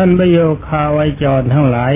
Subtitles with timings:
[0.00, 1.94] ท่านประโยคาไวจรทั้งหลาย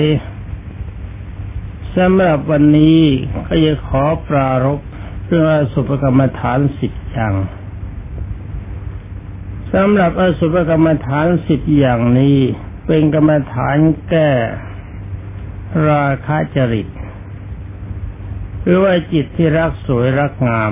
[1.97, 2.99] สำหรับวันนี้
[3.47, 4.79] ก็จะขอปรารบ
[5.25, 7.33] เรื่องอสุภกรรมฐานสิบอย่าง
[9.73, 12.37] สำหรับอสุภกรรมฐานสิบอย่างนี้
[12.87, 13.77] เป็นกรรมฐาน
[14.09, 14.31] แก้
[15.89, 16.87] ราคะจริต
[18.63, 20.71] หรือว่าจิตที่รักสวยรักงาม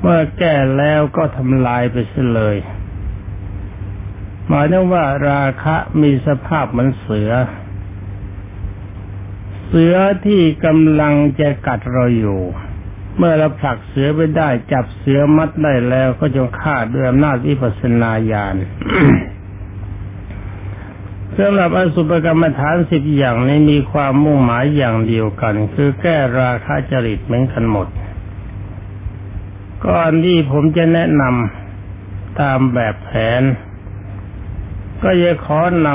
[0.00, 2.58] เมื่อแก้แล้วก็ทำลายไปเสียเลย
[4.52, 7.30] มายถึงว่าราคะมีสภาพเหมือนเสือ
[9.66, 12.40] เสือที่กำลังจะกัดเราอยู่
[13.16, 18.56] เมื่อเราผลักเสือไปได้ จับเสือมัดได้แล้วก็จงฆ่าด้วยอำนาจวิปัสสนาญาณ
[21.38, 27.88] สำหรับอสุภกรรมฐานสิบอย่างนี้มีความมุ่งหมายอย่างเดียวกัน คือแก้ราคะจริตเหมือนกันหมด
[29.86, 33.42] ก่อนที่ผมจะแนะนำตามแบบแผน
[35.02, 35.88] ก็จะขอน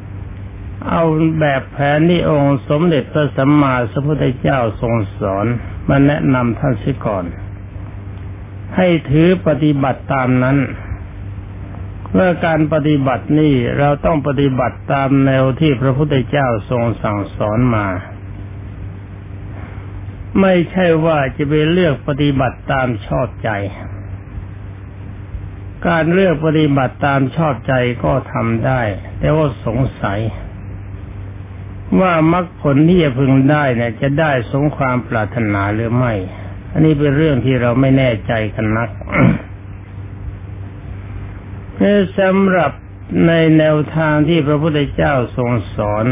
[0.00, 1.02] ำเอา
[1.40, 5.46] แบบแผนที่องค์สมเด็จพระสัมมาสัมพุทธเจ้าทรงสอน
[5.88, 7.24] มาแนะนำท่านสิก่อน
[8.76, 10.58] ให้ถือปฏิบัติตามนั้น
[12.14, 17.86] เมื่อการปฏิบัตินี่เราต้องปฏิบัติตามแนวที่พระพุทธเจ้าทรงสั่งสอนมา
[20.40, 23.50] ไม่ใช่ว่าจะไปเลือกปฏิบัติตามชอบใจ
[25.86, 27.72] การเลือกปฏิบัติตามชอบใจ
[28.04, 28.80] ก็ทำได้
[29.18, 30.20] แต่ว่าสงสัย
[32.00, 36.14] ว่ามรรคผลที่จะพึงได้เนี่ย จะได้สงความปรารถนาหรือไม่
[36.72, 38.90] อันนี้เป็นเรื่องที่เราไม่แน่ใจกันนัก
[42.18, 42.72] สำหรับ
[43.26, 46.04] ในแนวทางที่พระพุทธเจ้าทรงสอน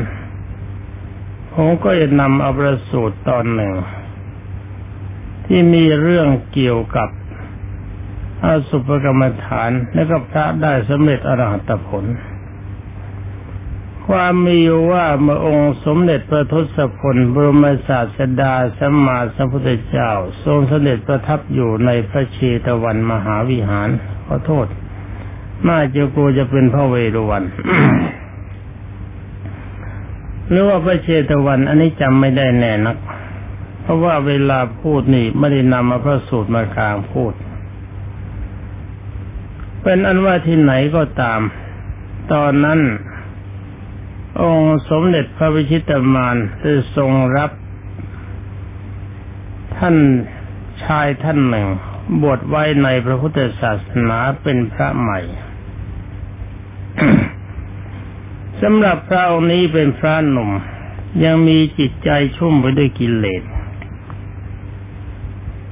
[1.52, 3.74] ผมก็จะนำเอาประสูตรตอนหนึ่ง
[5.46, 7.08] ที่มีเรื่องเกี่ยวกับ
[8.44, 12.04] อาสุภกรรมฐานแล้วก็พระได้สำเร็จอรหัตผล
[14.06, 20.10] ความมีอยู่ว่าเมื่อองค์สมเด็จพระทศพลบรมศาสดาสัมมาสัมพุทธเจ้า
[20.44, 23.88] ทรงสเสด็จประทับอยู่ในพระเชตวันมหาวิหาร
[24.26, 24.66] ขอโทษ
[25.68, 27.42] น่าจะกูจะเป็นพระเวรุวัน
[30.48, 32.96] หรือว่าพระเชตวัน อันนี้จำไม่ได้แน่นัก
[33.82, 37.32] เพราะว่าเวลาพูดนี่ไม่ได้นำมาพระสูตรมากลางพูด
[39.88, 41.40] เป็นอันว่าที่ไหนก็ตาม
[42.32, 42.80] ตอนนั้น
[44.42, 47.50] องค์สมเด็จพระวิชิตมานได้ทรงรับ
[49.76, 49.96] ท่าน
[50.84, 51.66] ชายท่านหนึ่ง
[52.22, 55.20] บวชไว้ในพระพุทธศาสนาเป็นพระใหม่
[58.60, 60.50] สำหรับพระองค์นี้เป็นพระหนุ่ม
[61.24, 63.42] ยังมีจิตใจชุ่มไปด้วยกิเลส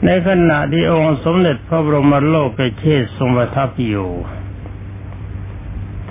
[0.04, 2.48] ในขณะที่องค์สมเด็จพระบรมโลก
[2.78, 4.08] เชษทรงประทับอยู่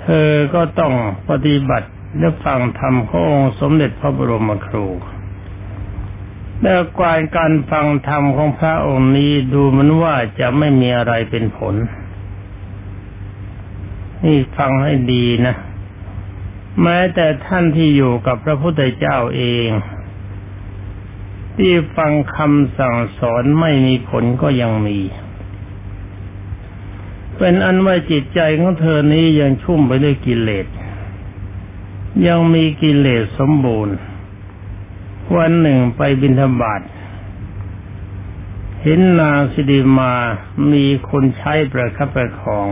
[0.00, 0.92] เธอก็ต้อง
[1.30, 1.88] ปฏิบัติ
[2.18, 4.86] และฟังธรรมขององค์สมเด็จพระบรมครู
[6.60, 11.74] แต่การการฟังธรรมของพระองค์นี้ดูเหมือนว่าจะไม่มีอะไรเป็นผล
[14.24, 15.54] นี่ฟังให้ดีนะ
[16.82, 19.68] แม้แต่ท่านที่อยู่กับพระพุทธเจ้าเอง
[21.56, 25.00] ที่ฟังคำสั่งสอนไม่มีผลก็ยังมี
[27.38, 30.66] เป็นอันว่าจิตใจของเธอนี้ยังชุ่มไปด้วยกิเลส
[32.26, 33.96] ยังมีกิเลสสมบูรณ์
[35.36, 36.82] วันหนึ่งไปบิณฑบาต
[38.82, 40.14] เห็นนางสิริมา
[40.72, 42.66] มีคนใช้ประคับประคอง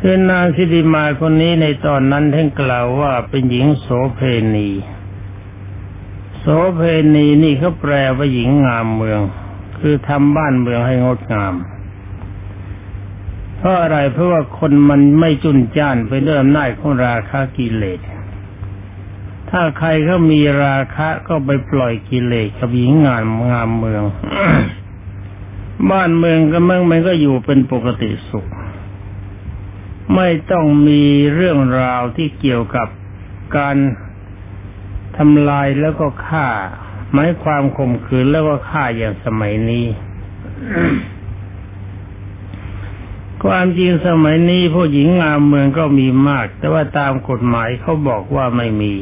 [0.00, 4.20] คือนางสิริมาคนนี้ในตอนนั้นท่านกล่าวว่าเป็นหญิงโสเพ
[4.54, 4.70] ณี
[6.38, 6.80] โสเพ
[7.14, 9.20] ณีนี่เขาแปลว่าหญิงงามเมือง
[9.78, 11.54] คือทำบ้านเมืองให้งดงาม
[13.56, 18.00] เพราะอะไรเพราะว่าคนมันไม่จุนจ้านไปเริ่มน่ายของราคะกิเลส
[19.50, 24.02] ถ้าใครเขามีราคะก็ไปปล่อยกิเลสกับหญิงงามงามเมือง
[25.90, 28.46] บ้านเมืองก็มั่งมันก็อยู่เป็นปกติสุข
[30.14, 31.02] ไม่ต้องมี
[31.34, 32.88] เรื่องราวที่เกี่ยวกับ
[33.56, 33.76] การ
[35.16, 36.46] ทำลายแล้วก็ฆ่า
[37.12, 39.86] หมายความข่มขืนแล้วก็ฆ่าอย่างสมัยนี้
[43.44, 48.94] ความจริงสมัยนี้ผู้หญิงงามเมืองก็มีมาก แต่ว่าตามกฎหมายเขาบอกว่าไม่มี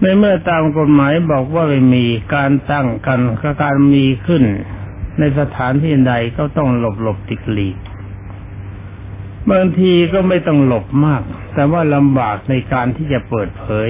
[0.00, 3.20] ในเมื่อตามกฎหมายบอกว่าไม่มีการตั้งกัน
[3.62, 4.44] การมีขึ้น
[5.18, 7.76] ในสถานที่ใดก็ต้องหลบหลบติดหลีก
[9.50, 11.22] บางทีก็ไม่ต้องหลบมาก
[11.54, 13.88] แต่ว่าลำบากในการที่จะเปิดเผย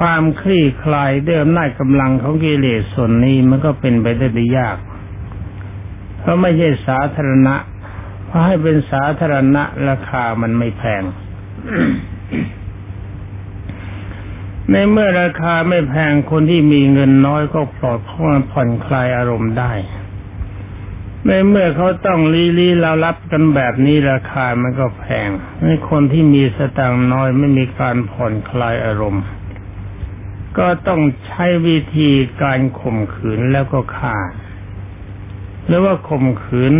[0.00, 4.76] ความคลี่คลายด้วยอำนาจกำลังของกิเลสส่วนนี้มันก็เป็นไปได้ยาก
[6.18, 7.56] เพราะไม่ใช่สาธารณะ
[8.26, 11.02] เพราะให้เป็นสาธารณะราคามันไม่แพง
[14.70, 19.72] ในเมื่อราคาไม่แพงคนที่มีเงินน้อยก็ปลอดผ่อนคลายอารมณ์ได้
[21.26, 25.28] ในเมื่อเขาต้องลีลีเรารับกันแบบนี้ราคามันก็แพง
[25.62, 29.24] ในคนที่มีสตางค์น้อยไม่มีการผ่อนคลายอารมณ์
[30.58, 32.10] ก็ต้องใช้วิธี
[32.42, 34.16] การข่มขืนแล้วก็ฆ่า
[35.66, 36.72] หรือว่าข่มขืน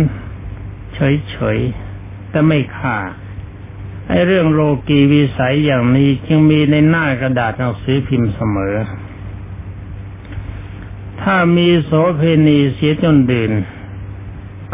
[0.93, 2.97] เฉยๆแต่ไม่ฆ่า
[4.09, 8.75] ไอ้เรื่องโลกีวิสัยอย่างนี้จึงมีในหน้ากระดาษหนังสือพิมพ์เสมอ
[11.21, 13.51] ถ้ามีโสเพณีเสียจนดื่น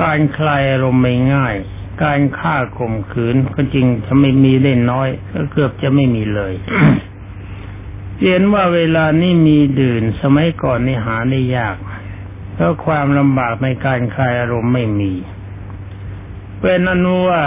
[0.02, 1.56] การคลายอารมณ์ไม่ง่าย
[2.04, 6.54] การฆ่าข่มขืนก็จริงจะไม่มีเล่นน้อย ก็เกือบจะไม่มีเลย
[8.22, 11.76] เรียนว่าเวลานี้มีดื่นสมัยก่อนนี่หาได้ยาก
[12.54, 15.14] เพราะความลำบากในการคลายอารมณ์ไม่มี
[16.62, 17.44] เป็นอนุว่า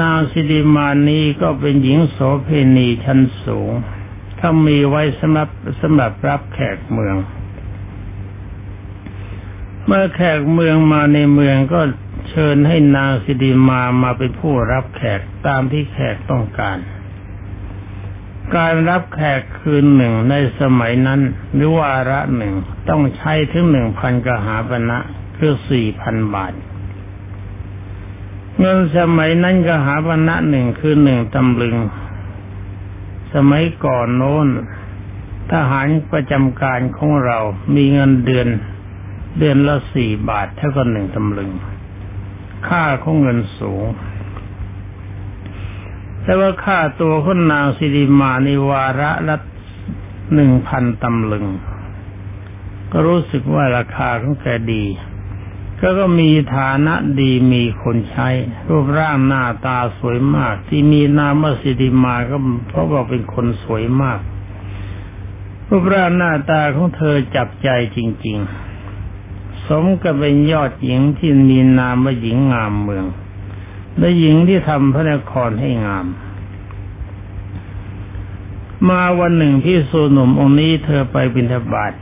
[0.00, 3.70] นางสิริมานีก็เป็นหญิงโสเพณีชั้นสูง
[4.38, 5.48] ถ้ามีไว้สำหรับ
[5.80, 7.16] สำหรับรับแขกเมือง
[9.84, 11.80] เมื่อแขกเมืองมาในเมืองก็
[12.28, 16.78] เชิญให้นางสิริมามาเป็นผู้รับแขกตามที่แขกต้องการ
[18.54, 21.20] การรับแขกคืนหนึ่งในสมัยนั้น
[21.54, 22.54] หรือวาระหนึ่ง
[22.88, 24.98] ต้องใช้ถึงหนึ่งพันกหาปณะ
[25.36, 26.52] คือสี่พันบาท
[28.60, 31.76] เงินสมัยนั้นกหาวันณะหนึ่งคือหนึ่งตำลึง
[33.34, 34.48] สมัยก่อนโน้น
[35.52, 37.38] ทหารประจำการของเรา
[37.74, 38.48] มีเงินเดือน
[39.38, 41.50] เดือนละสี่บาทเท่ากับหนึ่งตำลึง
[42.68, 43.84] ค่าของเงินสูง
[46.26, 49.36] แต่ว่าค่าตัวคนนางสิริมาในวาระละ
[50.34, 51.46] หนึ่งพันตำลึง
[52.92, 54.84] ก็รู้สึกว่าราคาของแกดี
[55.80, 58.28] ก็ก็มีฐานะดีมีคนใช้
[58.68, 62.36] รูปร่างหน้าตาสวยมาก ที่มีนามสิริมาก็
[62.68, 64.20] เพราะว่าเป็นคนสวยมาก
[65.68, 68.38] รูปร่างหน้าตาของเธอจับใจจริง
[69.02, 73.06] ๆ สมกับเป็นยอดหญิงที่มีนามว่าหญิงงามเมือง
[73.98, 76.06] และหญิงที่ทำพระนครให้งาม
[78.88, 81.92] มาวันหนึ่งที่สุหนุ่มองค์นี้เธอไปบิณฑบาต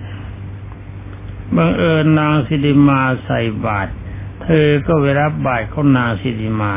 [1.57, 3.91] บังเอิญนางสิริมาใส่บาตร
[4.43, 6.75] เธอก็ไปรับบาตรของนางสิริมา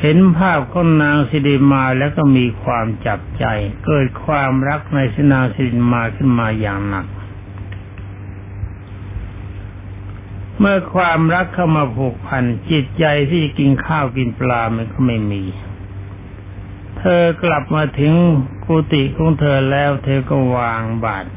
[0.00, 3.44] เห็นภาพของนางสิริมาแล้วก็มีความจับใจ
[3.86, 7.06] เกิดความรักในสินางสิริมาขึ้นมาอย่างหนัก
[10.58, 15.42] เมื่อความรักเข้ามาผูกพันจิตใจที่กินข้าวกินปลามันก็ไม่มี
[16.98, 18.14] เธอกลับมาถึง
[18.64, 21.28] กุฏิของเธอแล้ว เธอก็วางบาตร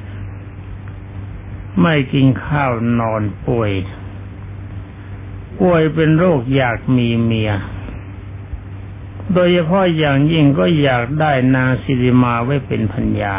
[1.82, 3.72] ไม่กินข้าวนอนป่วย
[5.60, 7.52] ป่วยเป็นโรคอยากมีเมีย
[9.34, 13.36] โดยเฉพาะอย่างยิ่งก็อยากได้นางสิริมาไว้เป็นพัญญา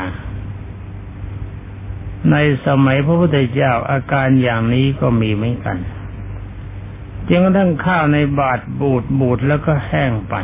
[2.30, 2.36] ใน
[2.66, 5.78] สมัยพระพุทธเจ้าอาการอย่างนี้ก็มีเหมือนกัน
[7.28, 10.34] จนกระทั่งข้าวในบาดบูดบูดแล้วก็แห้งไป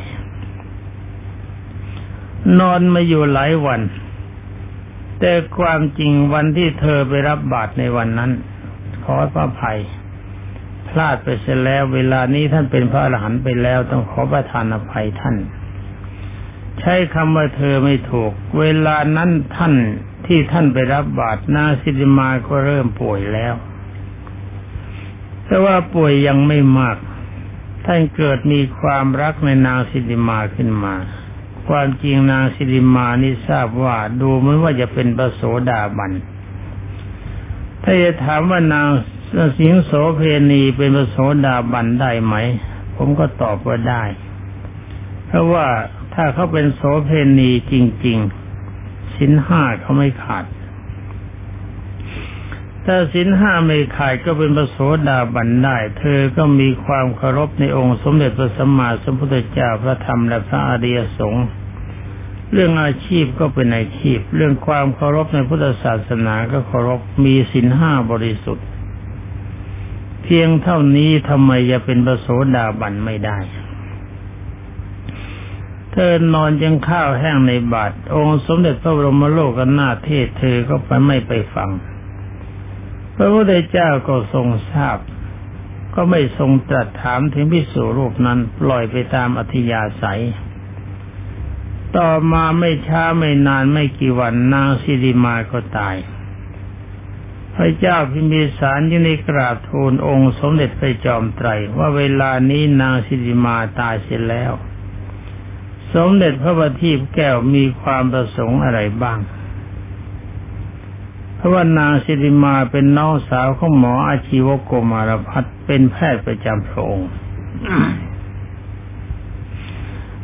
[2.61, 3.81] นอนมาอยู่หลายวัน
[5.21, 8.31] แต่ความจริงวันที่เธอไปรับบาตรในวันนั้น
[9.05, 9.79] ขอพระภัย
[10.89, 15.37] พลาดไปเสียแล้ว เวลานี้ท่านเป็นพระอรหันต์ไปแล้วต้องขอประทานอภัยท่าน
[16.81, 19.75] ใช้คำว่าเธอไม่ถูก เวลานั้นท่าน
[20.27, 23.55] ที่ท่านไปรับบาตรนาสิริมาก็เริ่มป่วยแล้ว
[25.45, 26.97] แต่ว่าป่วยยังไม่มาก
[27.85, 30.95] ท่านเกิดมีความรักในนางสิริมาขึ้นมา
[31.69, 36.13] ความจริงนางสิริมานี่ทราบว่าดูเหมือนว่าจะเป็นประโสดาบัน
[37.83, 38.89] ถ้าจะถามว่านาง
[39.59, 41.17] สิงโสเพณีเป็นประโส
[41.47, 42.35] ดาบันได้ไหม
[42.97, 44.05] ผมก็ตอบว่าได้
[45.27, 45.67] เพราะว่า
[46.15, 47.75] ถ้าเขาเป็นโสเพณีจ
[48.07, 48.44] ริง ๆ
[49.17, 50.45] สินห้าเขาไม่ขาด
[52.85, 61.47] ถ้าสินห้าไม่ขาดก็เป็นประโสดาบันได้ เธอก็มีความเคารพในองค์สมเด็จพระสัมมาสัมพุทธเจ้าพระธรรมและพระอริยสงฆ์
[62.53, 68.67] เรื่องอาชีพก็เป็นอาชีพ เรื่องความเคารพในพุทธศาสนาก็เคารพมีศีลห้าบริสุทธิ์
[70.25, 73.39] เพียงเท่านี้ทำไมจะเป็นประโสดาบันไม่ได้
[75.97, 81.71] เธอนอนยังข้าวแห้งในบาทองค์สมเด็จพระบรมโลกนาเทศเธอก็ไปไม่ไปฟัง
[83.17, 84.99] พระพุทธเจ้าก็ทรงทราบ
[85.95, 90.23] ก็ไม่ทรงตรัสถามถึงพิสูรรูปนั้นปล่อยไปตามอธิยาศัย
[91.97, 95.97] ต่อมาไม่ช้าไม่นานไม่กี่วันนางสิริมาก็ตาย
[97.55, 101.49] พระเจ้าพิมพิสารยังได้กราบทูลองค์สมเด็จพระจอมไตร
[101.79, 104.53] ว่าเวลานี้นางสิริมาตายเสียแล้ว
[105.95, 109.19] สมเด็จพระบัณฑิตแก้วมีความประสงค์อะไรบ้าง
[111.37, 117.11] เพราะว่านางสิริมาเป็นน้องสาวของหมออาชีวโกมารพัฒเป็นแพทย์ประจำพระองค์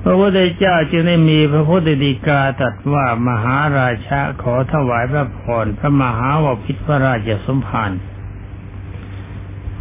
[0.02, 7.90] พระพุทธเจ้าจึงได้มีพระพุทธดีกาตรัสว่ามหาราชาขอถวายพระพรพระมหาวพิตรพระราชสมภาร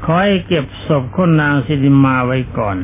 [0.04, 2.78] ขอให้เก็บศพคนนางสิริมาไว้ก่อน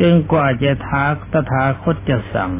[0.00, 2.52] จึงกว่าจะทักตถาคตจะสั่ง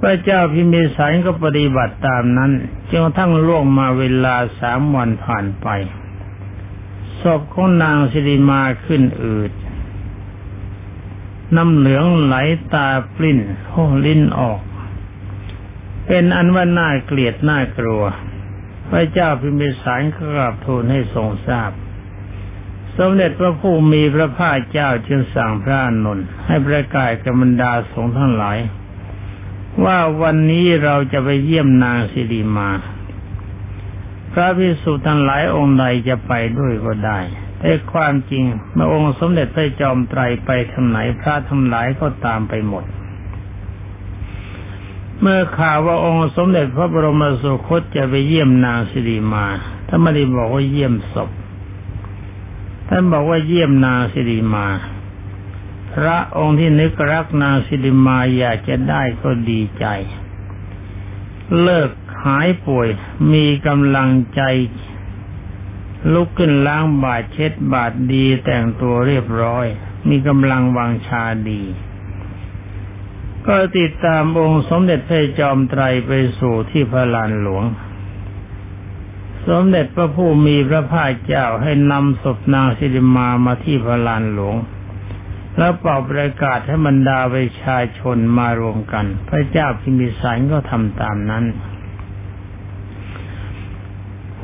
[0.00, 2.52] พระเจ้าพิมพิสารก็ปฏิบัติตามนั้น
[2.90, 5.68] จนทั้งล่วงมาเวลาสามวันผ่านไป
[7.22, 9.52] ศพของนางสิริมาขึ้นอืด
[11.56, 12.34] น้ำเหลืองไหล
[12.74, 13.38] ตาปลิ้น
[13.70, 14.60] โ้ลิ้นออก
[16.06, 18.02] เป็นอันว่าน่าเกลียดน่ากลัว
[18.90, 21.70] พระเจ้าพิมพิสารกราบทูลให้ทรงทราบ
[22.98, 28.58] สมเด็จพระผู้มีพระภาคเจ้าจึงสั่งพระอนุนให้ประกาศกับบรรดาสงฆ์ทั้งหลาย
[29.84, 32.70] ว่าวันนี้เราจะไปเยี่ยมนางสิริมา
[34.32, 37.20] พระพิสุทั้งหลายองค์ใดจะไปด้วยก็ได้
[37.58, 42.84] แต่ความจริงเมื่อองค์สมเด็จพระจอมไตรไปทางไหนพระทั้งหลายก็ตามไปหมด
[45.20, 49.46] เมื่อข่าวว่าองค์สมเด็จพระบรมสุคตจะไปเยี่ยมนางสิริมา
[49.88, 51.30] ท่านไม่ได้บอกว่าเยี่ยมศพ
[52.92, 54.68] ท่านบอกว่าเยี่ยมนางสิริมา
[55.94, 59.86] พระองค์ที่นึกรักนางสิริมาอยากจะได้ก็ดีใจ
[61.62, 61.90] เลิก
[62.24, 62.88] หายป่วย
[63.32, 64.42] มีกำลังใจ
[66.12, 69.66] ลุกขึ้นล้างบาดเช็ดบาดดีแต่งตัวเรียบร้อย
[70.08, 71.62] มีกำลังวังชาดี
[73.46, 77.64] ก็ติดตามองค์สมเด็จพระจอมไตรไปสู่ที่พระลานหลวง
[79.46, 84.56] สมเด็จพระผู้มีพระภาคเจ้าให้นำศพนางสิริมามาที่พระลานหลวง
[85.56, 91.44] แล้วเป่าประกาศให้บรรดาประชาชนมารวมกัน พระเจ้าพิมิสารก็ทำตามนั้น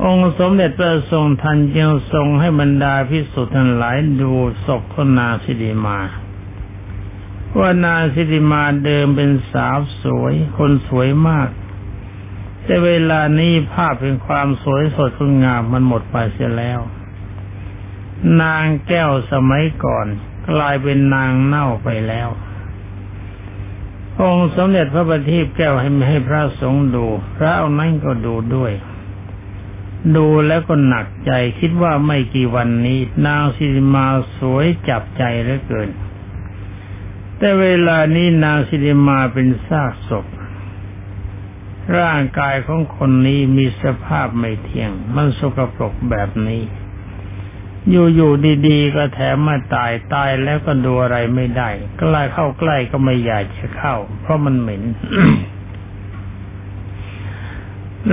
[0.03, 4.33] องค์สมเด็จพระทรงทันจึงทรงให้บรรดาพิสุทธิ์ทั้งหลายดู
[4.65, 5.99] ศพของนางสิริมา
[7.57, 11.49] ว่านางสิริมาเดิมเป็นสาวสวย คนสวยมาก
[12.67, 16.79] แต่เวลานี้ภาพเป็นความสวยสดงงามมันหมดไปเสียแล้ว
[18.41, 20.07] นางแก้วสมัยก่อน
[20.49, 22.29] กลายเป็นนางเน่าไปแล้ว
[24.21, 27.05] องค์สมเด็จพระบัณฑิตแก้วให้ให้พระสงฆ์ดู
[27.37, 28.71] พระเอานั้นก็ดูด้วย
[30.15, 34.05] ดูแล้วก็หนักใจคิดว่าไม่กี่วันนี้ นางสิริมา
[34.37, 35.89] สวยจับใจเหลือเกิน
[37.37, 40.25] แต่เวลานี้นางสิริมาเป็นซากศพ
[41.99, 46.63] ร่างกายของคนนี้มีสภาพไม่เที่ยง มันสกปรกแบบนี้
[47.91, 54.83] อยู่ๆดีๆก็แถมมาตายตายแล้วก็ดูอะไรไม่ได้ใกล้เข้าใกล้ก็ไม่อยากจะเข้า เพราะมันเหม็น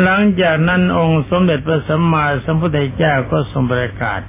[0.03, 4.21] หลังจากนั้นองค์สมเด็จพระสัมมาสัมพุทธเจ้าก็ทรงประกาศ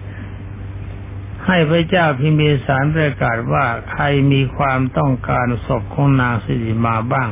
[1.46, 7.30] ให้พระเจ้าพิมพิสารประกาศว่าใครมีความต้องการศพของนางสิริมาบ้าง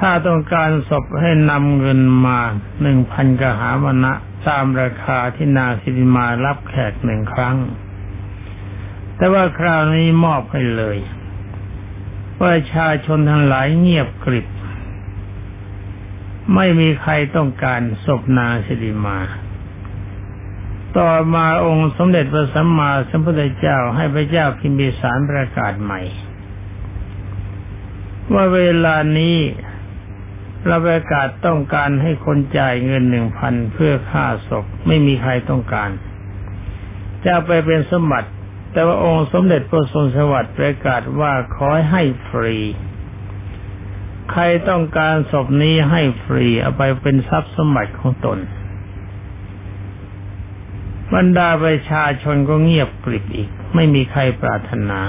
[0.00, 2.40] ถ้าต้องการศพให้นำเงินมา
[2.82, 4.12] หนึ่งพันกหามณะ
[4.48, 7.56] ตามราคาที่นางสิริมารับแขกหนึ่งครั้ง
[9.16, 10.98] แต่ว่าคราวนี้มอบให้เลย
[12.40, 14.46] ประชาชนทั้งหลายเงียบกริบ
[16.54, 19.18] ไม่มีใครต้องการศพนางสิริมา
[20.96, 26.00] ต่อมาองค์สมเด็จพระสัมมาสัมพุทธเจ้าให้พระเจ้าพิมพิสารประกาศใหม่
[28.32, 29.36] ว่าเวลานี้
[30.66, 35.90] เราประกาศต้องการให้คนจ่ายเงินหนึ่งพันเพื่อค่าศพไม่มีใครต้องการ
[37.26, 38.28] จะไปเป็นสมบัติ
[38.72, 42.56] แต่ว่าองค์สมเด็จพระทรงสวัสดิ์ประกาศว่าขอให้ฟรี
[44.30, 48.38] ใครต้องการศพนี้ให้ฟรีเอาไปเป็นทรัพย์สมบัติของตน
[51.14, 55.00] บรรดาประชาชนก็เงียบกริบอีก ไม่มีใครปรารถนา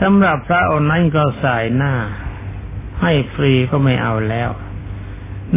[0.00, 1.94] สำหรับพระองค์นั้นก็สายหน้า
[3.02, 4.50] ให้ฟรีก็ไม่เอาแล้ว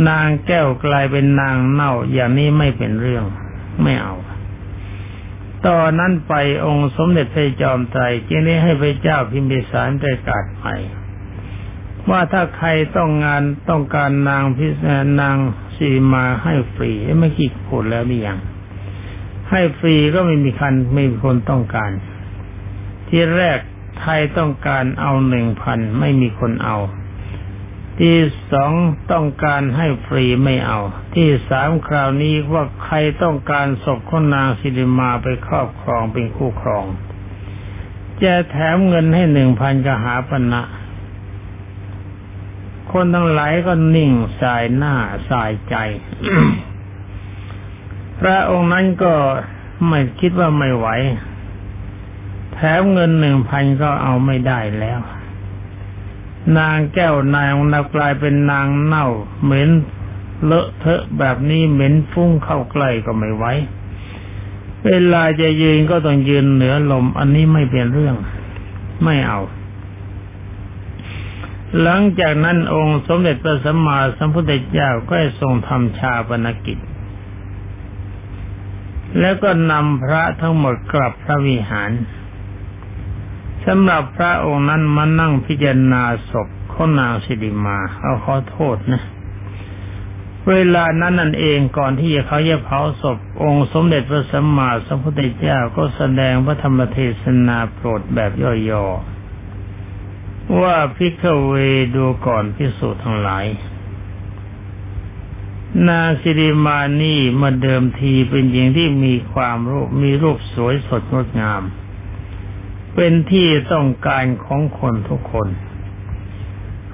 [0.10, 3.26] นางแก้วกลายเป็นนางเน่าอย่างนี้ไม่เป็นเรื่อง
[3.84, 4.16] ไม่เอา
[5.68, 6.34] ตอนนั้นไป
[6.66, 10.76] องค์สมเด็จพระจอมไตรจึงได้ให้พระเจ้าพิมพิสารประกาศใหม่
[12.10, 14.72] ว่าถ้าใครต้องงานต้องการนางพิษ
[15.22, 15.36] นาง
[15.78, 18.40] สีมาให้ฟรีไม่คิดพูดแล้วนี่ยัง
[19.52, 21.92] ให้ฟรีก็ไม่มีคันไม่มีคนต้องการ
[23.08, 23.60] ที่แรก
[24.00, 26.78] ไทยต้องการเอาหนึ่งพันไม่มีคนเอา
[28.00, 28.18] ที่
[28.52, 28.72] สอง
[29.12, 30.80] ต้องการให้ฟรีไม่เอา
[31.16, 36.86] ที่สามคราวนี้ว่าใครต้องการศพของนางสิริมาไปครอบครองเป็นคู่ครอง
[38.24, 40.62] จะแถมเงินให้หนึ่งพันกหาปณะ
[42.92, 44.12] คนทั้งหลายก็นิ่ง
[44.42, 44.96] สายหน้า
[45.30, 45.76] สายใจ
[48.20, 49.14] พระองค์นั้นก็
[49.88, 50.88] ไม่คิดว่าไม่ไหว
[52.54, 55.00] แถมเงินหนึ่งพันก็เอาไม่ได้แล้ว
[56.58, 59.08] นางแก้วนายของเรากลายเป็นนางเน่า
[59.44, 59.70] เหม็น
[60.46, 63.46] เลอะเทอะแบบนี้เหม็นฟุ้งเข้าใกล้ก็ไม่ไหว
[64.86, 68.16] เวลาจะยืนก็ต้องยืนเหนือลม อันนี้ไม่เป็นเรื่อง
[69.04, 69.40] ไม่เอา
[71.82, 76.78] หลังจากนั้นองค์สมเด็จพระสัมมาสัมพุทธเจ้าก็ทรงทำชาปนกิจ
[79.20, 81.92] แล้วก็นำพระทั้งหมดกลับพระวิหาร
[83.66, 89.02] สำหรับพระองค์นั้นมานั่งพิจารณาศพของนางสิริมา เอาขอโทษนะ
[90.50, 98.32] เวลานั้นนั่นเองก่อนที่เขาจะเผาศพ องค์สมเด็จพระสัมมาสัมพุทธเจ้าก็แสดงพระธรรมเทศนาโปรดแบบ
[98.70, 101.54] ย่อๆ ว่าพิกเว
[101.96, 103.46] ดูก่อนพิสูจน์ทั้งหลาย
[105.88, 111.62] นาสิริมานี่มาเดิมทีเป็นหญิงที่มีความรูปมีรูปสวยสดงดงาม
[112.96, 115.50] เป็นที่ต้องการของคนทุกคน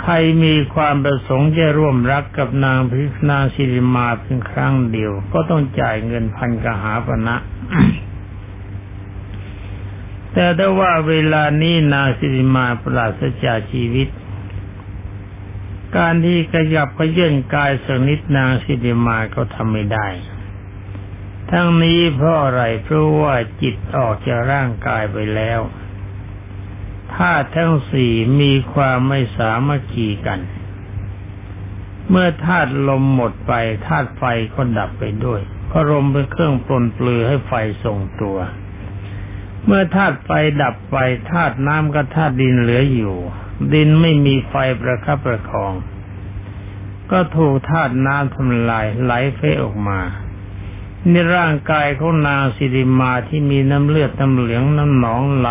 [0.01, 7.35] ใครมีความประสงค์จะร่วมรักกับนางพิษนาสิริมาเพียงครั้งเดียว ก็ต้องจ่ายเงินพันกหาปณะ
[10.33, 14.07] แต่ถ้าว่าเวลานี้นางสิริมาปราศจากชีวิต
[15.97, 20.07] การที่ขยับขยื่นกายสักนิดนางสิริมาก็ทำไม่ได้
[21.51, 25.59] ทั้งนี้เพราะอะไรเพราะว่าจิตออกจากร่างกายไปแล้ว
[27.17, 30.39] ธาตุทั้งสี่มีความไม่สามัคคีกัน
[32.09, 33.53] เมื่อธาตุลมหมดไป
[33.87, 34.23] ธาตุไฟ
[34.55, 37.53] ก็ดับไปด้วยเพราะลมเป็นเครื่องปลนปลือให้ไฟ
[37.83, 38.37] ทรงตัว
[39.65, 40.29] เมื่อธาตุไฟ
[40.61, 40.97] ดับไป
[41.31, 43.15] ธาตุน้ำกับธาตุดินเหลืออยู่
[43.73, 45.73] ดินไม่มีไฟประคับประคอง
[47.11, 49.99] ก็ถูกธาตุน้ำทำลายไหลเฟออกมา
[51.09, 55.49] ในร่างกายของนางสิริมาที่มีน้ำเลือดน้ำเหลืองน้ำหนองไหล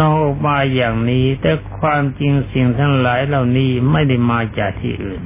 [0.06, 5.22] องออกมาอย่างนี้ แต่ความจริงสิ่งทั้งหลายเหล่านี้ไม่ได้มาจากที่อื่น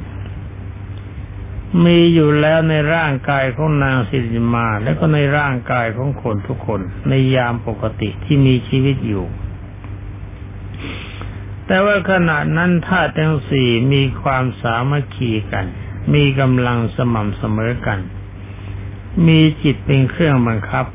[1.84, 9.26] มีอยู่แล้วในร่างกายของนางสิริมา และก็ในร่างกายของคนทุกคน ในยามปกติที่มีชีวิตอยู่
[11.66, 15.66] แต่ว่าขณะนั้นธาตุทั้งสี่มีความสามัคคีกัน
[16.14, 18.00] มีกำลังสม่ำเสมอกัน
[19.26, 20.86] มีจิตเป็นเครื่องบังคับ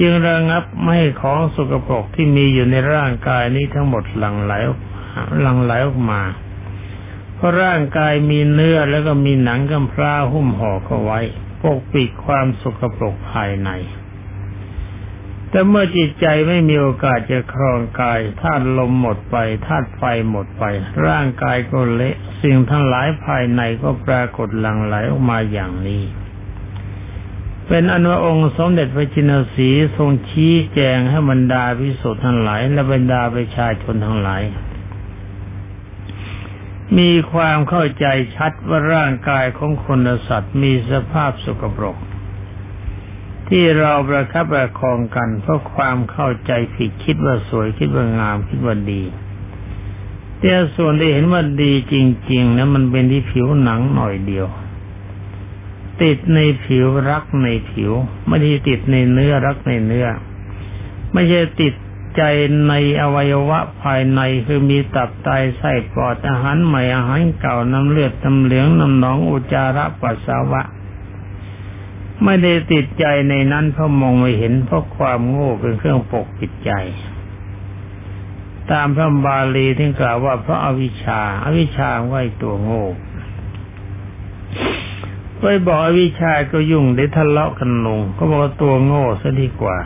[0.00, 4.52] จึงระงับไม่ให้ของสกปรกที่มีอยู่ในร่างกายนี้ทั้งหมดหลั่งไหล
[5.40, 6.22] หลั่งไหลออกมา
[7.34, 11.20] เพราะร่างกายมีเนื้อแล้วก็มีหนังกำพร้าหุ้มห่อเข้าไว้
[11.62, 13.70] ปกปิดความสกปรกภายใน
[15.50, 20.64] แต่เมื่อจิตใจไม่มีโอกาสจะครองกายธาตุลมหมดไปธาตุไฟหมดไป
[21.06, 26.02] ร่างกายก็เละ สิ่งทั้งหลายภายในก็ปรากฏหลั่งไหลออกมาอย่างนี้
[27.74, 34.42] เป็นอนุองค์สมเด็จพระจินสีทรงชี้แจงให้บรรดาพิสุทธ์ทั้งหลาย และบรรดาประชาชนทั้งหลาย
[36.98, 38.06] มีความเข้าใจ
[38.36, 41.96] ชัดว่าร่างกายของคนสัตว์มีสภาพสกปรก
[43.48, 49.02] ที่เราประคับประคองกัน เพราะความเข้าใจผิดคิดว่าสวยคิดว่างามคิดว่าดี
[50.38, 51.94] แต่ส่วนที่เห็นว่าดีจ
[52.30, 54.48] ริง ๆ นะมันเป็นที่ผิวหนังหน่อยเดียว
[56.02, 57.92] ติดในผิวรักในผิว
[58.28, 60.06] ไม่ได้ติดในเนื้อรักในเนื้อ
[61.12, 61.74] ไม่ใช่ติด
[62.16, 62.22] ใจ
[62.68, 70.62] ในอวัยวะภายในคือมีตับไตไส้ปอดอาหารใหม่อาหารเก่าน้ำเลือดน้ำเหลืองน้ำหนองอุจจาระปัสสาวะ
[72.24, 76.72] ไม่ได้ติดใจในนั้นเพราะมองไม่เห็นเพราะความโง่เป็นเครื่องปกปิดใจ
[78.70, 82.86] ตามพระบาลีที่กล่าวว่าเพราะอาวิชชาอาวิชชาไว้ตัวโง่
[85.44, 89.78] ไปบอกวิชาก็ยุ่งได้ทะเลาะกันลง ก็บอกตัวโง่ซะดีกว่า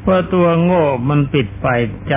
[0.00, 1.66] เพราะตัวโง่มันปิดไป
[2.08, 2.14] ใจ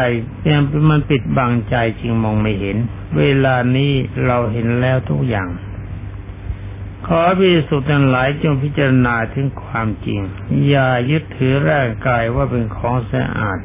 [0.50, 2.78] ยังมันปิดบังใจจึงมองไม่เห็น
[3.18, 3.94] เวลานี้
[4.26, 5.50] เราเห็นแล้วทุกอย่าง
[7.08, 10.20] ขอพิสุทธิ์ทั้งหลายจงพิจารณาถึงความจริง
[10.68, 13.60] อย่ายึดถือร่างกายว่าเป็นของสะอาด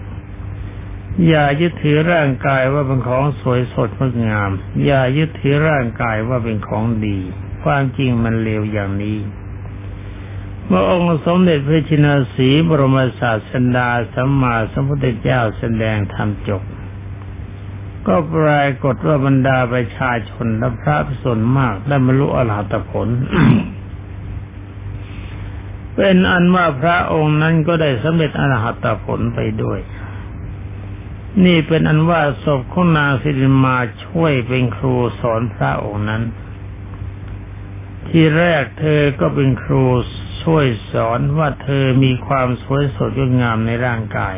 [1.29, 4.51] อย่ายึดถือร่างกายว่าเป็นของสวยสดงดงาม
[4.85, 7.21] อย่ายึดถือร่างกายว่าเป็นของดี
[7.63, 9.19] ความจริงมันเลวอย่างนี้
[10.67, 16.63] เมื่อองค์สมเด็จพระชินสีบรมศาสดาสัมมาสัมพุทธเจ้าแสดงธรรมจบ
[18.07, 23.09] ก็ปรากฏว่าบรรดาประชาชนและพระส่วนมากได้บรรลุอรหัตผล
[25.95, 29.81] เป็นอันว่าพระองค์นั้นก็ได้สำเร็จอรหัตผลไปด้วย
[31.45, 36.23] นี่เป็นอันว่าศพของนางสิริมาช่วยเป็นครูสอนพระองค์นั้น
[38.11, 39.85] ที่แรกเธอก็เป็นครู
[40.43, 44.37] ช่วยสอนว่าเธอมีความสวยสดงดงามในร่างกาย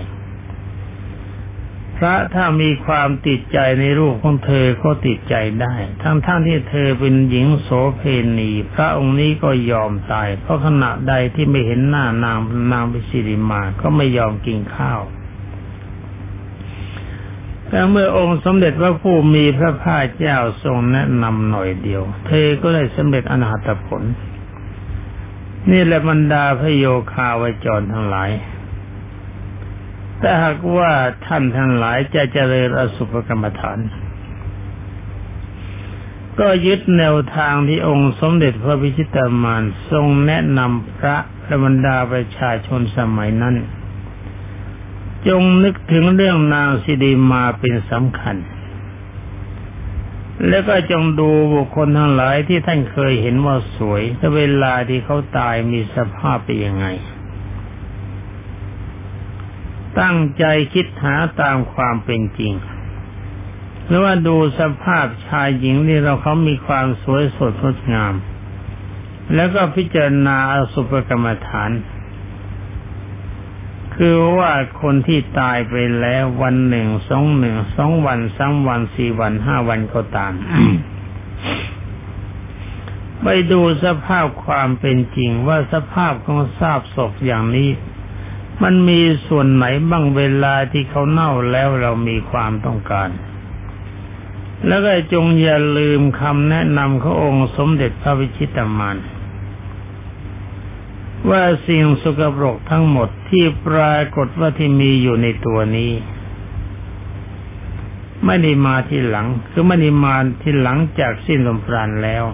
[1.96, 8.02] พระถ้ามีความติดใจในรูปของเธอก็ติดใจได้ ทั้งท่านที่เธอเป็นหญิงโสเพ
[8.38, 12.38] ณีพระองค์นี้ก็ยอมตาย เพราะขณะใดที่ไม่เห็นหน้านาง
[12.72, 15.00] นางพิสิริมาก็ไม่ยอมกินข้าว
[17.72, 24.02] แต่เมื่อองค์สมเด็จพระผู้มีพระภาคเจ้าทรงแนะนำหน่อยเดียว เธอก็ได้สำเร็จอนาตผล
[25.70, 28.30] นี่แหละบรรดาพระโยคาวจรทั้งหลาย
[30.20, 30.90] ถ้าหากว่า
[31.26, 33.78] ท่านทั้งหลายจะเจริญอสุภกรรมฐาน
[36.40, 43.56] ก็ยึดแนวทางที่องค์สมเด็จพระพิชิตามานทรงแนะนำพระและบรรดาประชาชนสมัยนั้น
[45.28, 48.36] จงนึกถึงเรื่องนางสิดีมาเป็นสำคัญ
[50.48, 56.86] แล้วก็จงดูบุคคลทั้งหลายที่ท่านเคยเห็นว่าสวยแต่เวลาที่เขาตายมีสภาพเป็นยังไง
[60.00, 62.52] ตั้งใจคิดหาตามความเป็นจริง
[63.86, 68.14] หรือว่าดูสภาพชายหญิงที่เราเขามีความสวยสดงดงาม
[69.34, 71.70] แล้วก็พิจารณาอสุภกรรมฐาน
[74.04, 80.32] คือว่าคนที่ตายไปแล้ววันหนึ่งสองหนึ่งสองวันสามวันสี่วันห้าวันก็ตาม
[83.22, 87.70] ไปดูสภาพความเป็นจริงว่าสภาพของทราบศพอย่างนี้
[88.62, 93.08] มันมีส่วนไหนบ้างเวลาที่เขาเน่าแล้วเรามีความต้องการ
[94.66, 98.96] แล้วก็จงอย่าลืมคำแนะนำขององค์สมเด็จพระวิชิตามาน
[101.30, 105.92] ว่าสิ่งสกปรกทั้งหมดที่ปรากฏว่าที่มีอยู่ในตัวนี้
[108.26, 112.24] ไม่ได้มาที่หลัง คือไม่ได้มาที่หลังจากสิ้นลมปราณแล้ว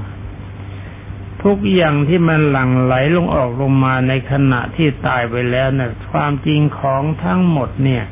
[1.45, 8.05] ทุกอย่างที่มันหลั่งไหลลงออกลงมาในขณะที่ตายไปแล้วนะ่ะความจริงของทั้งหมดเนี่ย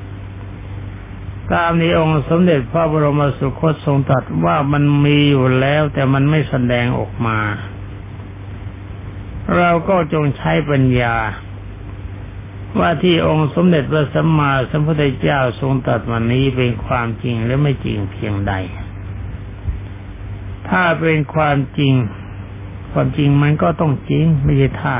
[1.52, 7.38] ตามในองค์สมเด็จพระบรมสุคตทรงตรัสว่ามันมีอยู่แล้วแต่มันไม่แสดงออกมา
[9.56, 11.14] เราก็จงใช้ปัญญา
[12.78, 18.52] ว่าที่องค์สมเด็จพระสัมมาสัมพุทธเจ้าทรงตรัสวันนี้เป็นความจริงหรือไม่จริงเพียงใด
[20.68, 21.94] ถ้าเป็นความจริง
[22.92, 24.98] ความจริงมันก็ต้องจริงไม่ใช่ท่า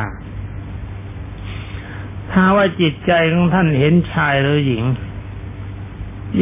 [2.31, 4.85] ถ้าว่าจิตใจของท่านเห็นชายหรือหญิง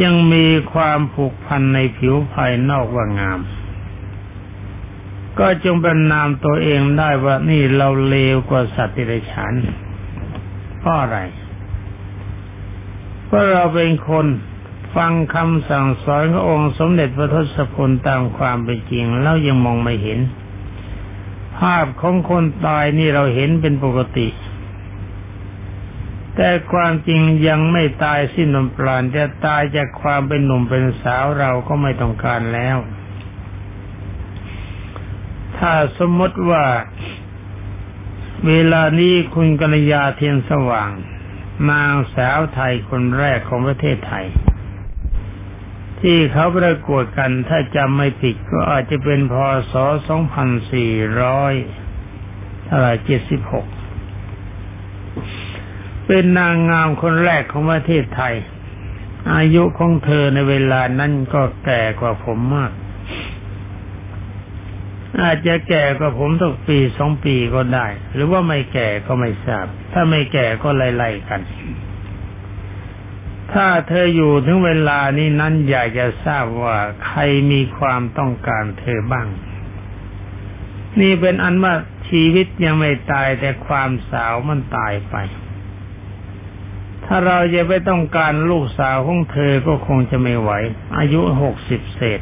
[0.03, 3.39] ยังมีความผูกพันในผิวภายนอกว่างาม
[5.39, 9.53] ก็จงเป็นนามตัวเองได้ว่านี่เราเลวกว่าสัตว์ติรฉาน
[10.79, 11.17] เพราะอะไร
[13.25, 14.25] เพราะเราเป็นคน
[14.95, 20.19] ฟังคำสั่งสอนขององค์สมเด็จพระทศพลตามความเป็นจริงแล้วยังมองไม่เห็น
[21.57, 24.27] ภาพของคนตายนี่เราเห็นเป็นปกติ
[26.35, 32.77] แต่ความจริงยังไม่ตายสิ้นลมปราณจะตายจากความเป็นหนุ่มเป็นสาวเราก็ไม่ต้องการแล้ว
[35.67, 36.65] ถ้าสมมติว่า
[38.47, 40.91] เวลานี้คุณกัญญาเทียนสว่าง
[41.71, 44.25] นางสาวไทยคนแรกของประเทศไทย
[46.01, 49.33] ที่เขาประกวดกันถ้าจำไม่ผิดก็อาจจะเป็นพ
[49.71, 49.73] ศ
[50.95, 52.93] 2400เท่าไหร่
[54.09, 58.35] 76 เป็นนางงามคนแรกของประเทศไทย
[59.33, 62.71] อายุของเธอในเวลานั้นก็แก่กว่าผมมาก
[65.21, 71.41] อาจจะแก่กว่าผมสักปีสองปีก็ได้ หรือว่าไม่แก่ก็ไม่ทราบ ถ้าไม่แก่ก็ไล่ๆกัน
[73.53, 77.19] ถ้าเธออยู่ถึงเวลานี้นั้นอยากจะทราบว่าใคร
[77.51, 79.27] มีความต้องการเธอบ้าง
[81.01, 81.73] นี่เป็นอันว่า
[82.09, 85.15] ชีวิตยังไม่ตายแต่ความสาวมันตายไป
[87.05, 90.51] ถ้าเราจะไปต้องการลูกสาวของเธอก็คงจะไม่ไหว
[90.97, 92.21] อายุหกสิบเศษ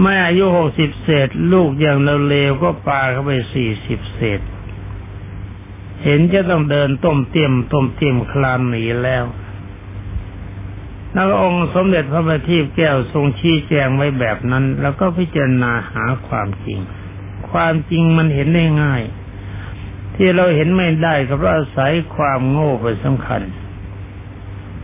[0.00, 4.40] ไม่อายุหกสิบเศษ ลูกอย่างเราเลวก็ปาเข้าไปสี่สิบเศษ
[6.04, 9.24] เห็นจะต้องเดินต้มเตียมต้มเตียมคลานหนีแล้ว
[11.14, 16.78] นักองค์สมเด็จพระบัณฑิตแก้วทรงชี้แจงไว้แบบนั้น แล้วก็พิจารณาหาความจริง
[17.50, 19.02] ความจริงมันเห็นได้ง่าย
[20.14, 23.42] ที่เราเห็นไม่ได้ก็เพราะอาศัยความโง่เป็นสำคัญ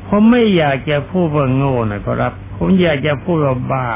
[0.06, 3.88] ผมไม่อยากจะพูดว่าโง่นะครับ ผมอยากจะพูดว่าบ้า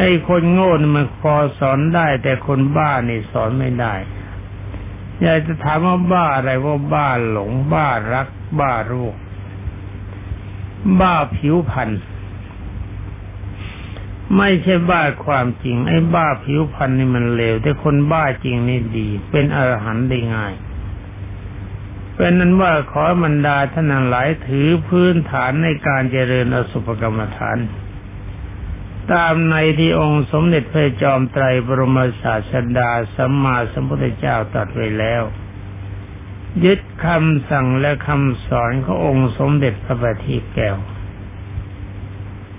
[0.00, 3.94] ไอ้คนโง่มันพอสอนได้ แต่คนบ้านี่สอนไม่ได้
[5.22, 9.14] อยากจะถามว่าบ้าอะไรว่าบ้าหลง บ้ารัก บ้ารูป
[11.00, 12.02] บ้าผิวพันธ์
[14.36, 20.52] ไม่ใช่บ้าความจริง ไอ้บ้าผิวพันธ์นี่มันเลวแต่คนบ้าจริงนี่ดี เป็นอรหันต์ได้ง่าย
[22.16, 27.58] เป็นนั้นว่าขอมันดาท่านหลายถือพื้นฐานในการเจริญอสุภกรรมฐาน
[29.12, 35.22] ตามในที่องค์สมเด็จพระจอมไตรบรมศาสดาสัมมาสัมพุทธเจ้าตรัสไว้แล้ว
[36.64, 40.76] ยึดคำสั่งและคำสอนขององค์สมเด็จพระบัณฑิตแก้ว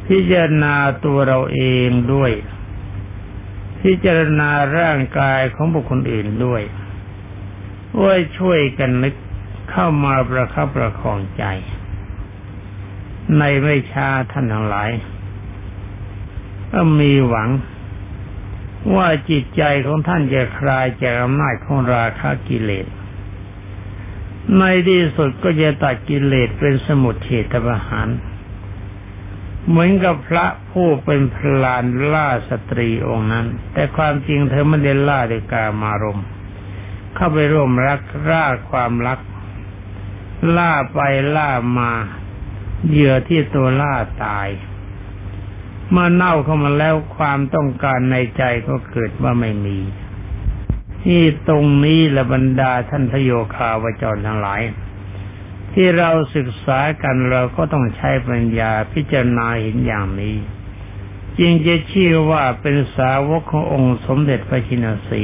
[0.07, 2.31] พิจารณาตัวเราเองด้วย
[3.81, 6.61] พิจารณาร่างกายของบุคคลอื่นด้วย
[8.01, 9.15] ว่าช่วยกันนึก
[9.71, 11.43] เข้ามาประคับประคองใจ
[13.37, 14.89] ในไม่ช้าท่านทั้งหลาย
[16.71, 17.49] ก็มีหวัง
[18.95, 22.87] ว่าจิตใจของท่านจะคลายจากอำนาจของราคะกิเลส
[24.57, 28.07] ในที่สุดก็จะตัดกิเลสเป็นสมุทเฉทประหาร
[29.67, 36.21] เหมือนกับพระผู้เป็นพลานล่าสตรีองค์นั้น แต่ความจริงเธอไม่ได้ล่าด้วยกามารม
[37.15, 39.19] เข้าไปร่วมรักร่าความรัก
[40.57, 40.99] ล่าไป
[41.35, 41.91] ล่ามา
[42.87, 44.47] เหยื่อที่ตัวล่าตาย
[45.91, 49.77] เมื่อเน่าเข้ามาแล้วความต้องการในใจก็เกิดว่าไม่มี
[51.03, 54.61] ที่ตรงนี้ละบรรดาท่านพโยคาวจรทั้งหลาย
[55.73, 60.35] ที่เราศึกษากันเราก็ต้องใช้ปัญญาพิจารณาเห็นอย่างนี้
[61.39, 65.23] จึงจะเชื่อว่าเป็นสาวกขององค์สมเด็จพระชินสี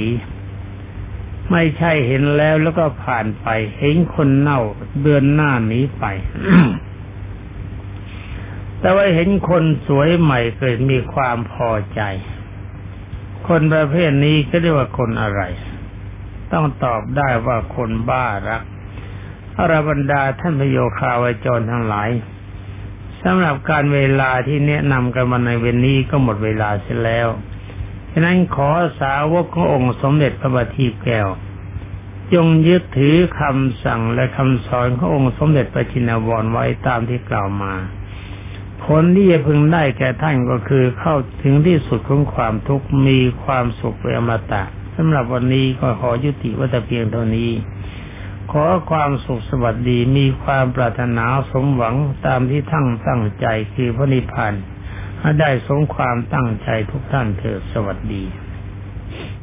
[1.52, 3.48] ไม่ใช่เห็นแล้วแล้วก็ผ่านไป
[3.80, 4.62] เห็นคนเน่า
[5.02, 6.06] เดือนหน้านี้ไป
[8.80, 12.02] แต่ว่าเห็นคนสวยใหม่เกิดมีความพอใจ
[13.48, 15.42] คนประเภทนี้ก็เรียกว่าคนอะไร
[16.52, 18.64] ต้องตอบได้ว่าคนบ้ารัก
[19.58, 22.10] อรบรรดาท่านพโยคาวจรทั้งหลาย
[23.24, 27.28] สำหรับการเวลาที่แนะนำกันมาในเวนนี้ก็หมดเวลาเสียแล้ว
[28.12, 28.70] ฉะนั้นขอ
[29.02, 31.28] สาวกขององค์สมเด็จพระบัณฑิตแก้ว
[32.34, 37.74] จงยึดถือคำสั่งและคำสอนขององค์สมเด็จพระชินวรไว้ตามที่กล่าวมา
[38.84, 44.64] ผลที่จะพึงได้แก่ท่านก็คือเข้าถึงที่สุดของความทุกข์มีความสุขเป็นอมตะ
[44.96, 47.52] สำหรับวันนี้ก็ขอยุติวัตเพียงเท่านี้
[48.52, 54.54] ขอความสุขสวัสดีมีความปรารถนาสมหวังตามที่ทั้งตั้งใจคือพระนิพพาน
[55.20, 58.24] ให้ได้สมความตั้งใจทุกท่านเถิดสวัสดี